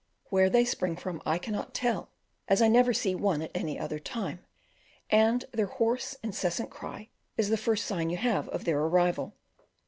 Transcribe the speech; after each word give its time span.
Where 0.31 0.49
they 0.49 0.65
spring 0.65 0.95
from 0.95 1.21
I 1.27 1.37
cannot 1.37 1.75
tell, 1.75 2.09
as 2.47 2.59
I 2.59 2.67
never 2.67 2.91
see 2.91 3.13
one 3.13 3.43
at 3.43 3.51
any 3.53 3.77
other 3.77 3.99
time, 3.99 4.43
and 5.11 5.45
their 5.53 5.67
hoarse, 5.67 6.15
incessant 6.23 6.71
cry 6.71 7.09
is 7.37 7.49
the 7.49 7.55
first 7.55 7.85
sign 7.85 8.09
you 8.09 8.17
have 8.17 8.49
of 8.49 8.65
their 8.65 8.79
arrival. 8.79 9.35